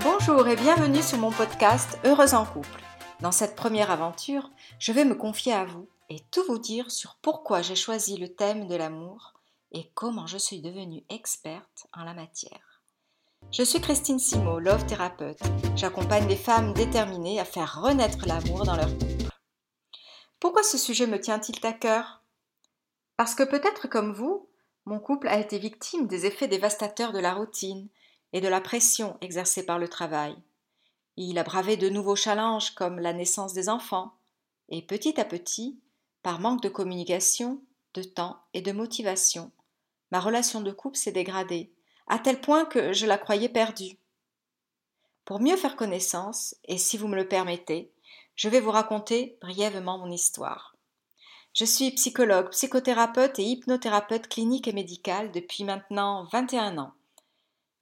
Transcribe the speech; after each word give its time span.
Bonjour 0.00 0.46
et 0.46 0.56
bienvenue 0.56 1.02
sur 1.02 1.16
mon 1.16 1.30
podcast 1.30 1.98
Heureuse 2.04 2.34
en 2.34 2.44
couple. 2.44 2.82
Dans 3.20 3.32
cette 3.32 3.56
première 3.56 3.90
aventure, 3.90 4.50
je 4.78 4.92
vais 4.92 5.06
me 5.06 5.14
confier 5.14 5.54
à 5.54 5.64
vous 5.64 5.88
et 6.10 6.20
tout 6.30 6.44
vous 6.46 6.58
dire 6.58 6.90
sur 6.90 7.16
pourquoi 7.22 7.62
j'ai 7.62 7.74
choisi 7.74 8.18
le 8.18 8.28
thème 8.28 8.68
de 8.68 8.76
l'amour 8.76 9.32
et 9.72 9.90
comment 9.94 10.26
je 10.26 10.36
suis 10.36 10.60
devenue 10.60 11.02
experte 11.08 11.86
en 11.94 12.04
la 12.04 12.12
matière. 12.12 12.82
Je 13.50 13.62
suis 13.62 13.80
Christine 13.80 14.18
Simo, 14.18 14.58
love 14.58 14.84
thérapeute. 14.84 15.40
J'accompagne 15.76 16.26
des 16.26 16.36
femmes 16.36 16.74
déterminées 16.74 17.40
à 17.40 17.46
faire 17.46 17.80
renaître 17.80 18.26
l'amour 18.26 18.64
dans 18.64 18.76
leur 18.76 18.90
couple. 18.90 19.30
Pourquoi 20.38 20.62
ce 20.62 20.76
sujet 20.76 21.06
me 21.06 21.18
tient-il 21.18 21.64
à 21.64 21.72
cœur? 21.72 22.22
Parce 23.16 23.34
que 23.34 23.44
peut-être 23.44 23.88
comme 23.88 24.12
vous, 24.12 24.46
mon 24.84 25.00
couple 25.00 25.28
a 25.28 25.38
été 25.38 25.58
victime 25.58 26.06
des 26.06 26.26
effets 26.26 26.48
dévastateurs 26.48 27.12
de 27.12 27.18
la 27.18 27.32
routine 27.32 27.88
et 28.32 28.40
de 28.40 28.48
la 28.48 28.60
pression 28.60 29.16
exercée 29.20 29.64
par 29.64 29.78
le 29.78 29.88
travail. 29.88 30.36
Il 31.16 31.38
a 31.38 31.44
bravé 31.44 31.76
de 31.76 31.88
nouveaux 31.88 32.16
challenges 32.16 32.74
comme 32.74 32.98
la 32.98 33.12
naissance 33.12 33.52
des 33.52 33.68
enfants, 33.68 34.18
et 34.68 34.82
petit 34.82 35.20
à 35.20 35.24
petit, 35.24 35.80
par 36.22 36.40
manque 36.40 36.62
de 36.62 36.68
communication, 36.68 37.62
de 37.94 38.02
temps 38.02 38.42
et 38.52 38.60
de 38.60 38.72
motivation, 38.72 39.52
ma 40.10 40.20
relation 40.20 40.60
de 40.60 40.70
couple 40.70 40.96
s'est 40.96 41.12
dégradée, 41.12 41.72
à 42.06 42.18
tel 42.18 42.40
point 42.40 42.64
que 42.64 42.92
je 42.92 43.06
la 43.06 43.18
croyais 43.18 43.48
perdue. 43.48 43.98
Pour 45.24 45.40
mieux 45.40 45.56
faire 45.56 45.76
connaissance, 45.76 46.54
et 46.64 46.78
si 46.78 46.96
vous 46.96 47.08
me 47.08 47.16
le 47.16 47.28
permettez, 47.28 47.92
je 48.36 48.48
vais 48.48 48.60
vous 48.60 48.70
raconter 48.70 49.38
brièvement 49.40 49.98
mon 49.98 50.10
histoire. 50.10 50.76
Je 51.52 51.64
suis 51.64 51.90
psychologue, 51.92 52.50
psychothérapeute 52.50 53.38
et 53.38 53.44
hypnothérapeute 53.44 54.28
clinique 54.28 54.68
et 54.68 54.72
médicale 54.72 55.32
depuis 55.32 55.64
maintenant 55.64 56.28
21 56.30 56.76
ans. 56.78 56.92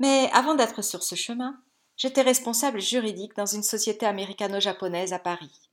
Mais 0.01 0.30
avant 0.33 0.55
d'être 0.55 0.83
sur 0.83 1.03
ce 1.03 1.15
chemin, 1.15 1.61
j'étais 1.97 2.23
responsable 2.23 2.80
juridique 2.80 3.37
dans 3.37 3.47
une 3.47 3.62
société 3.62 4.07
américano-japonaise 4.07 5.12
à 5.12 5.19
Paris. 5.19 5.71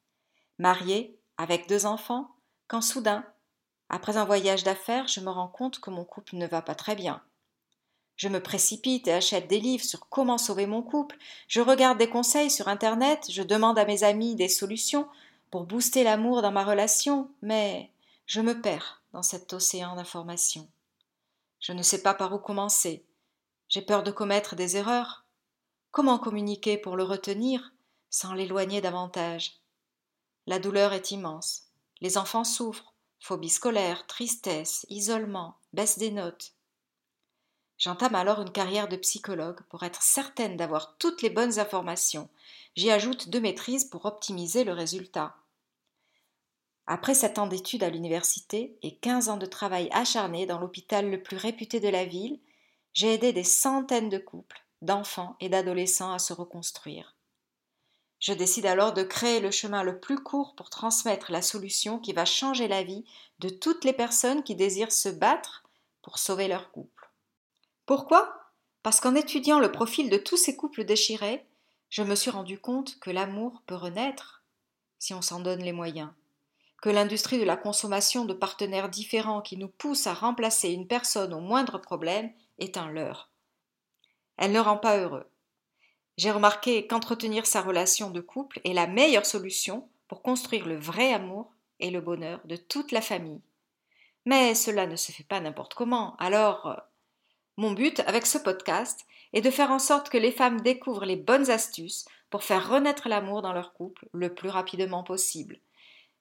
Mariée, 0.59 1.19
avec 1.37 1.67
deux 1.67 1.85
enfants, 1.85 2.35
quand 2.67 2.81
soudain, 2.81 3.25
après 3.89 4.17
un 4.17 4.25
voyage 4.25 4.63
d'affaires, 4.63 5.07
je 5.07 5.19
me 5.19 5.29
rends 5.29 5.47
compte 5.47 5.79
que 5.79 5.89
mon 5.89 6.05
couple 6.05 6.35
ne 6.35 6.47
va 6.47 6.61
pas 6.61 6.75
très 6.75 6.95
bien. 6.95 7.21
Je 8.15 8.27
me 8.29 8.41
précipite 8.41 9.07
et 9.07 9.13
achète 9.13 9.47
des 9.47 9.59
livres 9.59 9.83
sur 9.83 10.07
comment 10.07 10.37
sauver 10.37 10.67
mon 10.67 10.83
couple, 10.83 11.17
je 11.47 11.59
regarde 11.59 11.97
des 11.97 12.09
conseils 12.09 12.51
sur 12.51 12.67
Internet, 12.67 13.25
je 13.31 13.41
demande 13.41 13.79
à 13.79 13.85
mes 13.85 14.03
amis 14.03 14.35
des 14.35 14.47
solutions 14.47 15.07
pour 15.49 15.65
booster 15.65 16.03
l'amour 16.03 16.41
dans 16.41 16.51
ma 16.51 16.63
relation, 16.63 17.31
mais 17.41 17.91
je 18.27 18.39
me 18.39 18.61
perds 18.61 19.01
dans 19.11 19.23
cet 19.23 19.51
océan 19.53 19.95
d'informations. 19.95 20.69
Je 21.59 21.73
ne 21.73 21.81
sais 21.81 22.01
pas 22.01 22.13
par 22.13 22.33
où 22.33 22.37
commencer, 22.37 23.05
j'ai 23.71 23.81
peur 23.81 24.03
de 24.03 24.11
commettre 24.11 24.57
des 24.57 24.75
erreurs. 24.75 25.23
Comment 25.91 26.19
communiquer 26.19 26.77
pour 26.77 26.97
le 26.97 27.03
retenir 27.03 27.71
sans 28.09 28.33
l'éloigner 28.33 28.81
davantage? 28.81 29.61
La 30.45 30.59
douleur 30.59 30.91
est 30.91 31.11
immense. 31.11 31.69
Les 32.01 32.17
enfants 32.17 32.43
souffrent. 32.43 32.93
Phobie 33.21 33.49
scolaire, 33.49 34.05
tristesse, 34.07 34.85
isolement, 34.89 35.55
baisse 35.71 35.97
des 35.97 36.11
notes. 36.11 36.51
J'entame 37.77 38.15
alors 38.15 38.41
une 38.41 38.51
carrière 38.51 38.89
de 38.89 38.97
psychologue 38.97 39.61
pour 39.69 39.83
être 39.83 40.01
certaine 40.01 40.57
d'avoir 40.57 40.97
toutes 40.97 41.21
les 41.21 41.29
bonnes 41.29 41.57
informations. 41.57 42.27
J'y 42.75 42.91
ajoute 42.91 43.29
deux 43.29 43.39
maîtrises 43.39 43.85
pour 43.85 44.05
optimiser 44.05 44.65
le 44.65 44.73
résultat. 44.73 45.37
Après 46.87 47.13
sept 47.13 47.39
ans 47.39 47.47
d'études 47.47 47.83
à 47.83 47.89
l'université 47.89 48.77
et 48.81 48.97
quinze 48.97 49.29
ans 49.29 49.37
de 49.37 49.45
travail 49.45 49.87
acharné 49.93 50.45
dans 50.45 50.59
l'hôpital 50.59 51.09
le 51.09 51.23
plus 51.23 51.37
réputé 51.37 51.79
de 51.79 51.87
la 51.87 52.03
ville, 52.03 52.37
j'ai 52.93 53.13
aidé 53.13 53.33
des 53.33 53.43
centaines 53.43 54.09
de 54.09 54.17
couples, 54.17 54.63
d'enfants 54.81 55.35
et 55.39 55.49
d'adolescents 55.49 56.13
à 56.13 56.19
se 56.19 56.33
reconstruire. 56.33 57.15
Je 58.19 58.33
décide 58.33 58.67
alors 58.67 58.93
de 58.93 59.03
créer 59.03 59.39
le 59.39 59.49
chemin 59.49 59.81
le 59.81 59.99
plus 59.99 60.19
court 60.19 60.53
pour 60.55 60.69
transmettre 60.69 61.31
la 61.31 61.41
solution 61.41 61.97
qui 61.97 62.13
va 62.13 62.25
changer 62.25 62.67
la 62.67 62.83
vie 62.83 63.03
de 63.39 63.49
toutes 63.49 63.83
les 63.83 63.93
personnes 63.93 64.43
qui 64.43 64.55
désirent 64.55 64.91
se 64.91 65.09
battre 65.09 65.63
pour 66.03 66.19
sauver 66.19 66.47
leur 66.47 66.71
couple. 66.71 67.09
Pourquoi? 67.87 68.37
Parce 68.83 68.99
qu'en 68.99 69.15
étudiant 69.15 69.59
le 69.59 69.71
profil 69.71 70.09
de 70.09 70.17
tous 70.17 70.37
ces 70.37 70.55
couples 70.55 70.83
déchirés, 70.83 71.45
je 71.89 72.03
me 72.03 72.15
suis 72.15 72.31
rendu 72.31 72.59
compte 72.59 72.99
que 72.99 73.09
l'amour 73.09 73.63
peut 73.65 73.75
renaître 73.75 74.43
si 74.99 75.15
on 75.15 75.21
s'en 75.21 75.39
donne 75.39 75.63
les 75.63 75.71
moyens, 75.71 76.09
que 76.81 76.89
l'industrie 76.89 77.39
de 77.39 77.43
la 77.43 77.57
consommation 77.57 78.25
de 78.25 78.33
partenaires 78.33 78.89
différents 78.89 79.41
qui 79.41 79.57
nous 79.57 79.67
pousse 79.67 80.05
à 80.05 80.13
remplacer 80.13 80.69
une 80.69 80.87
personne 80.87 81.33
au 81.33 81.39
moindre 81.39 81.79
problème 81.79 82.31
est 82.61 82.77
un 82.77 82.89
leurre. 82.89 83.29
Elle 84.37 84.53
ne 84.53 84.59
rend 84.59 84.77
pas 84.77 84.97
heureux. 84.97 85.29
J'ai 86.17 86.31
remarqué 86.31 86.87
qu'entretenir 86.87 87.45
sa 87.45 87.61
relation 87.61 88.09
de 88.09 88.21
couple 88.21 88.61
est 88.63 88.73
la 88.73 88.87
meilleure 88.87 89.25
solution 89.25 89.89
pour 90.07 90.21
construire 90.21 90.67
le 90.67 90.77
vrai 90.77 91.13
amour 91.13 91.53
et 91.79 91.89
le 91.89 92.01
bonheur 92.01 92.39
de 92.45 92.55
toute 92.55 92.91
la 92.91 93.01
famille. 93.01 93.41
Mais 94.25 94.53
cela 94.55 94.87
ne 94.87 94.95
se 94.95 95.11
fait 95.11 95.23
pas 95.23 95.39
n'importe 95.39 95.73
comment, 95.73 96.15
alors 96.17 96.67
euh, 96.67 96.75
mon 97.57 97.71
but 97.71 98.01
avec 98.01 98.25
ce 98.25 98.37
podcast 98.37 99.05
est 99.33 99.41
de 99.41 99.49
faire 99.49 99.71
en 99.71 99.79
sorte 99.79 100.09
que 100.09 100.17
les 100.17 100.31
femmes 100.31 100.61
découvrent 100.61 101.05
les 101.05 101.15
bonnes 101.15 101.49
astuces 101.49 102.05
pour 102.29 102.43
faire 102.43 102.69
renaître 102.69 103.09
l'amour 103.09 103.41
dans 103.41 103.53
leur 103.53 103.73
couple 103.73 104.07
le 104.13 104.33
plus 104.33 104.49
rapidement 104.49 105.03
possible, 105.03 105.59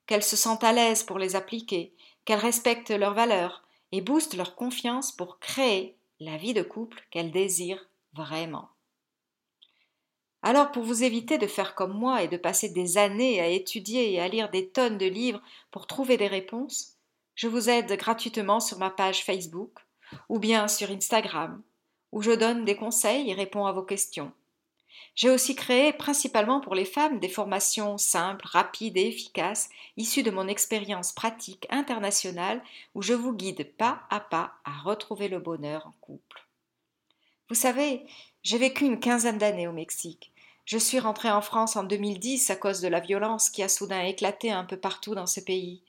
qu'elles 0.07 0.23
se 0.23 0.37
sentent 0.37 0.65
à 0.65 0.73
l'aise 0.73 1.03
pour 1.03 1.19
les 1.19 1.37
appliquer, 1.37 1.95
qu'elles 2.25 2.39
respectent 2.39 2.91
leurs 2.91 3.15
valeurs 3.15 3.65
et 3.93 4.01
boostent 4.01 4.35
leur 4.35 4.55
confiance 4.55 5.13
pour 5.13 5.39
créer 5.41 5.97
la 6.21 6.37
vie 6.37 6.55
de 6.55 6.63
couple 6.63 7.03
qu'elle 7.11 7.33
désire 7.33 7.89
vraiment. 8.13 8.69
Alors 10.43 10.71
pour 10.71 10.85
vous 10.85 11.03
éviter 11.03 11.39
de 11.39 11.47
faire 11.47 11.75
comme 11.75 11.93
moi 11.93 12.23
et 12.23 12.29
de 12.29 12.37
passer 12.37 12.69
des 12.69 12.99
années 12.99 13.41
à 13.41 13.49
étudier 13.49 14.13
et 14.13 14.21
à 14.21 14.29
lire 14.29 14.51
des 14.51 14.69
tonnes 14.69 14.99
de 14.99 15.07
livres 15.07 15.43
pour 15.71 15.87
trouver 15.87 16.17
des 16.17 16.29
réponses, 16.29 16.97
je 17.35 17.49
vous 17.49 17.69
aide 17.69 17.93
gratuitement 17.97 18.61
sur 18.61 18.79
ma 18.79 18.91
page 18.91 19.25
Facebook 19.25 19.79
ou 20.29 20.39
bien 20.39 20.69
sur 20.69 20.91
Instagram, 20.91 21.63
où 22.13 22.23
je 22.23 22.33
donne 22.33 22.65
des 22.65 22.77
conseils 22.77 23.31
et 23.31 23.35
réponds 23.35 23.67
à 23.67 23.73
vos 23.73 23.83
questions. 23.83 24.33
J'ai 25.15 25.31
aussi 25.31 25.55
créé, 25.55 25.93
principalement 25.93 26.61
pour 26.61 26.75
les 26.75 26.85
femmes, 26.85 27.21
des 27.21 27.29
formations 27.29 27.99
simples, 27.99 28.47
rapides 28.47 28.97
et 28.97 29.09
efficaces, 29.09 29.69
issues 29.97 30.23
de 30.23 30.31
mon 30.31 30.49
expérience 30.49 31.13
pratique 31.13 31.67
internationale, 31.71 32.63
où 32.95 33.03
je 33.03 33.13
vous 33.13 33.33
guide 33.33 33.71
pas 33.77 34.03
à 34.11 34.21
pas 34.21 34.55
à 34.65 34.79
retrouver 34.81 35.29
le 35.29 35.39
bonheur 35.39 35.87
en 35.87 35.93
couple. 36.01 36.47
Vous 37.49 37.55
savez, 37.55 38.07
j'ai 38.43 38.59
vécu 38.59 38.85
une 38.85 39.01
quinzaine 39.01 39.39
d'années 39.39 39.69
au 39.69 39.73
Mexique. 39.73 40.33
Je 40.65 40.79
suis 40.79 41.01
rentrée 41.01 41.31
en 41.31 41.43
France 41.43 41.77
en 41.77 41.83
2010 41.83 42.49
à 42.51 42.57
cause 42.57 42.81
de 42.81 42.89
la 42.89 43.01
violence 43.01 43.51
qui 43.51 43.63
a 43.63 43.69
soudain 43.69 44.03
éclaté 44.05 44.53
un 44.53 44.65
peu 44.65 44.77
partout 44.77 45.15
dans 45.15 45.27
ce 45.27 45.41
pays. 45.41 45.83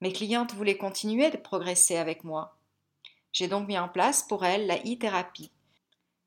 Mes 0.00 0.12
clientes 0.12 0.54
voulaient 0.54 0.76
continuer 0.76 1.30
de 1.30 1.36
progresser 1.36 1.96
avec 1.96 2.22
moi. 2.22 2.56
J'ai 3.32 3.48
donc 3.48 3.66
mis 3.66 3.78
en 3.78 3.88
place 3.88 4.22
pour 4.22 4.44
elles 4.44 4.66
la 4.66 4.78
e-thérapie 4.78 5.50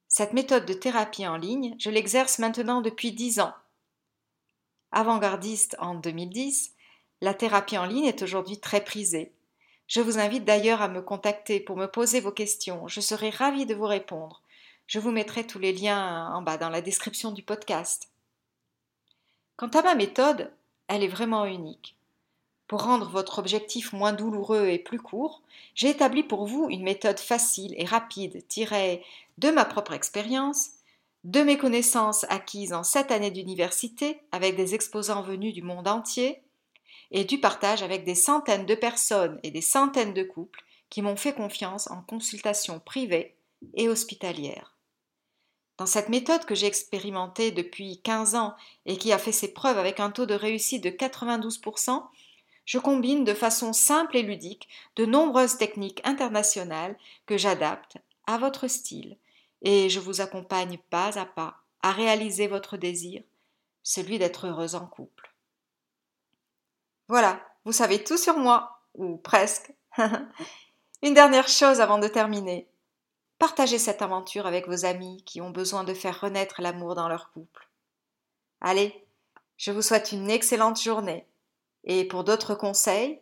cette 0.10 0.34
méthode 0.34 0.66
de 0.66 0.74
thérapie 0.74 1.28
en 1.28 1.38
ligne, 1.38 1.76
je 1.78 1.92
l'exerce 1.92 2.40
maintenant 2.40 2.82
depuis 2.82 3.12
dix 3.12 3.40
ans. 3.40 3.54
Avant-gardiste 4.92 5.76
en 5.78 5.94
2010, 5.94 6.74
la 7.22 7.36
thérapie 7.36 7.78
en 7.78 7.86
ligne 7.86 8.06
est 8.06 8.24
aujourd'hui 8.24 8.60
très 8.60 8.84
prisée. 8.84 9.32
Je 9.86 10.02
vous 10.02 10.18
invite 10.18 10.46
d'ailleurs 10.46 10.82
à 10.82 10.88
me 10.88 11.04
contacter 11.04 11.60
pour 11.60 11.78
me 11.78 11.86
poser 11.86 12.22
vos 12.22 12.32
questions. 12.32 12.88
Je 12.88 13.02
serai 13.02 13.30
ravie 13.30 13.68
de 13.68 13.76
vous 13.76 13.86
répondre. 13.86 14.42
Je 14.88 14.98
vous 14.98 15.12
mettrai 15.12 15.46
tous 15.46 15.60
les 15.60 15.74
liens 15.74 16.34
en 16.34 16.42
bas 16.42 16.58
dans 16.58 16.70
la 16.70 16.82
description 16.82 17.32
du 17.32 17.44
podcast. 17.44 18.10
Quant 19.58 19.68
à 19.68 19.84
ma 19.84 19.94
méthode, 19.94 20.52
elle 20.88 21.04
est 21.04 21.08
vraiment 21.08 21.46
unique. 21.46 21.99
Pour 22.70 22.84
rendre 22.84 23.10
votre 23.10 23.40
objectif 23.40 23.94
moins 23.94 24.14
douloureux 24.14 24.68
et 24.68 24.78
plus 24.78 25.00
court, 25.00 25.42
j'ai 25.74 25.90
établi 25.90 26.22
pour 26.22 26.46
vous 26.46 26.68
une 26.70 26.84
méthode 26.84 27.20
facile 27.20 27.74
et 27.78 27.84
rapide 27.84 28.48
tirée 28.48 29.04
de 29.40 29.50
ma 29.50 29.66
propre 29.66 29.94
expérience, 29.94 30.70
de 31.24 31.42
mes 31.42 31.58
connaissances 31.58 32.28
acquises 32.30 32.72
en 32.72 32.84
sept 32.84 33.10
années 33.10 33.32
d'université 33.32 34.22
avec 34.32 34.56
des 34.56 34.76
exposants 34.76 35.24
venus 35.24 35.52
du 35.52 35.64
monde 35.64 35.88
entier, 35.88 36.44
et 37.10 37.26
du 37.26 37.40
partage 37.40 37.82
avec 37.82 38.06
des 38.06 38.14
centaines 38.14 38.68
de 38.68 38.76
personnes 38.76 39.40
et 39.42 39.50
des 39.50 39.62
centaines 39.62 40.14
de 40.14 40.22
couples 40.22 40.64
qui 40.92 41.02
m'ont 41.02 41.16
fait 41.16 41.34
confiance 41.34 41.90
en 41.90 42.04
consultation 42.04 42.80
privée 42.80 43.36
et 43.74 43.90
hospitalière. 43.90 44.76
Dans 45.80 45.88
cette 45.88 46.10
méthode 46.10 46.46
que 46.46 46.54
j'ai 46.54 46.68
expérimentée 46.68 47.50
depuis 47.50 48.00
15 48.04 48.36
ans 48.36 48.54
et 48.86 48.98
qui 48.98 49.12
a 49.12 49.18
fait 49.18 49.32
ses 49.32 49.54
preuves 49.54 49.80
avec 49.80 50.00
un 50.00 50.12
taux 50.12 50.28
de 50.28 50.36
réussite 50.36 50.84
de 50.84 50.92
92%, 50.92 52.04
je 52.70 52.78
combine 52.78 53.24
de 53.24 53.34
façon 53.34 53.74
simple 53.74 54.16
et 54.16 54.22
ludique 54.22 54.70
de 54.96 55.04
nombreuses 55.04 55.58
techniques 55.58 56.02
internationales 56.04 56.96
que 57.26 57.36
j'adapte 57.36 57.98
à 58.28 58.38
votre 58.38 58.68
style 58.68 59.18
et 59.64 59.90
je 59.90 60.00
vous 60.00 60.22
accompagne 60.22 60.78
pas 60.92 61.18
à 61.18 61.26
pas 61.26 61.64
à 61.82 61.92
réaliser 61.92 62.46
votre 62.46 62.78
désir, 62.78 63.24
celui 63.82 64.20
d'être 64.20 64.46
heureuse 64.46 64.76
en 64.76 64.86
couple. 64.86 65.34
Voilà, 67.08 67.42
vous 67.66 67.72
savez 67.72 68.04
tout 68.04 68.18
sur 68.18 68.38
moi, 68.38 68.84
ou 68.94 69.18
presque. 69.18 69.74
Une 71.02 71.16
dernière 71.16 71.48
chose 71.48 71.82
avant 71.82 71.98
de 71.98 72.08
terminer. 72.08 72.70
Partagez 73.40 73.80
cette 73.80 74.04
aventure 74.04 74.46
avec 74.46 74.68
vos 74.68 74.86
amis 74.86 75.24
qui 75.26 75.42
ont 75.42 75.50
besoin 75.50 75.84
de 75.84 75.96
faire 75.96 76.22
renaître 76.22 76.62
l'amour 76.62 76.94
dans 76.94 77.10
leur 77.10 77.32
couple. 77.32 77.68
Allez, 78.62 79.08
je 79.58 79.72
vous 79.72 79.82
souhaite 79.82 80.12
une 80.12 80.30
excellente 80.30 80.80
journée. 80.80 81.26
Et 81.84 82.06
pour 82.06 82.24
d'autres 82.24 82.56
conseils, 82.56 83.22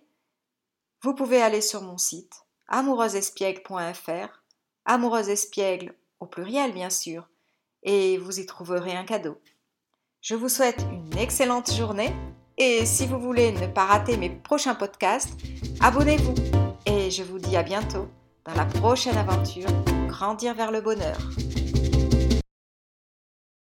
vous 1.04 1.14
pouvez 1.14 1.42
aller 1.42 1.62
sur 1.62 1.82
mon 1.82 1.98
site 1.98 2.34
amoureusespiègle.fr, 2.70 4.44
amoureuse 4.86 5.30
espiègle 5.30 5.96
au 6.20 6.26
pluriel 6.26 6.74
bien 6.74 6.90
sûr, 6.90 7.30
et 7.84 8.18
vous 8.18 8.40
y 8.40 8.46
trouverez 8.46 8.96
un 8.96 9.06
cadeau. 9.06 9.40
Je 10.22 10.36
vous 10.36 10.50
souhaite 10.50 10.82
une 10.92 11.18
excellente 11.18 11.72
journée 11.72 12.14
et 12.58 12.86
si 12.86 13.06
vous 13.06 13.20
voulez 13.20 13.52
ne 13.52 13.68
pas 13.68 13.86
rater 13.86 14.18
mes 14.18 14.30
prochains 14.30 14.76
podcasts, 14.76 15.34
abonnez-vous 15.80 16.36
et 16.86 17.12
je 17.12 17.24
vous 17.24 17.40
dis 17.40 17.56
à 17.56 17.64
bientôt 17.64 18.08
dans 18.46 18.56
la 18.56 18.66
prochaine 18.66 19.18
aventure 19.18 19.70
Grandir 20.08 20.56
vers 20.56 20.72
le 20.72 20.82
bonheur. 20.82 21.18